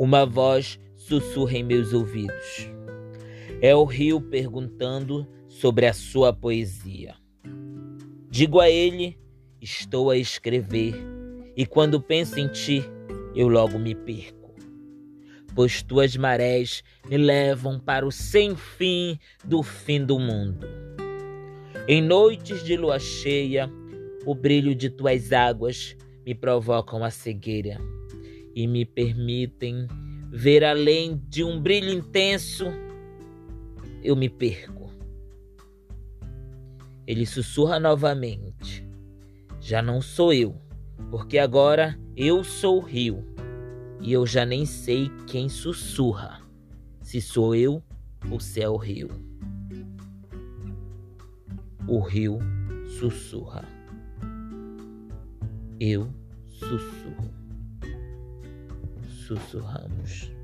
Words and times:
Uma 0.00 0.24
voz 0.24 0.80
sussurra 0.96 1.58
em 1.58 1.62
meus 1.62 1.92
ouvidos. 1.92 2.70
É 3.60 3.76
o 3.76 3.84
rio 3.84 4.18
perguntando 4.18 5.28
sobre 5.46 5.84
a 5.84 5.92
sua 5.92 6.32
poesia. 6.32 7.14
Digo 8.30 8.60
a 8.60 8.70
ele: 8.70 9.18
estou 9.60 10.08
a 10.08 10.16
escrever, 10.16 10.94
e 11.54 11.66
quando 11.66 12.00
penso 12.00 12.40
em 12.40 12.48
ti, 12.48 12.82
eu 13.34 13.46
logo 13.46 13.78
me 13.78 13.94
perco. 13.94 14.54
Pois 15.54 15.82
tuas 15.82 16.16
marés 16.16 16.82
me 17.06 17.18
levam 17.18 17.78
para 17.78 18.06
o 18.06 18.10
sem 18.10 18.56
fim 18.56 19.18
do 19.44 19.62
fim 19.62 20.02
do 20.02 20.18
mundo. 20.18 20.66
Em 21.86 22.00
noites 22.00 22.64
de 22.64 22.74
lua 22.74 22.98
cheia, 22.98 23.70
o 24.24 24.34
brilho 24.34 24.74
de 24.74 24.88
tuas 24.88 25.30
águas 25.30 25.94
me 26.24 26.34
provocam 26.34 27.04
a 27.04 27.10
cegueira 27.10 27.78
e 28.60 28.66
me 28.66 28.84
permitem 28.84 29.86
ver 30.30 30.62
além 30.62 31.16
de 31.28 31.42
um 31.42 31.58
brilho 31.58 31.90
intenso. 31.90 32.66
Eu 34.02 34.14
me 34.14 34.28
perco. 34.28 34.90
Ele 37.06 37.24
sussurra 37.24 37.80
novamente. 37.80 38.86
Já 39.62 39.80
não 39.80 40.02
sou 40.02 40.30
eu, 40.34 40.54
porque 41.10 41.38
agora 41.38 41.98
eu 42.14 42.44
sou 42.44 42.80
rio. 42.80 43.24
E 43.98 44.12
eu 44.12 44.26
já 44.26 44.44
nem 44.44 44.66
sei 44.66 45.10
quem 45.26 45.48
sussurra, 45.48 46.42
se 47.02 47.20
sou 47.20 47.54
eu 47.54 47.82
ou 48.30 48.38
se 48.38 48.60
é 48.60 48.68
o 48.68 48.76
rio. 48.76 49.08
O 51.88 51.98
rio 52.00 52.38
sussurra. 52.98 53.64
Eu 55.78 56.12
sussurro. 56.46 57.39
سوسو 59.30 59.60
هموش 59.60 60.39